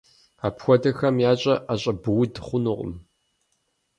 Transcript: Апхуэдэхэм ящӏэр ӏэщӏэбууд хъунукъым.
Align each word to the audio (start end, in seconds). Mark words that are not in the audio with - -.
Апхуэдэхэм 0.47 1.15
ящӏэр 1.29 1.57
ӏэщӏэбууд 1.65 2.33
хъунукъым. 2.45 2.93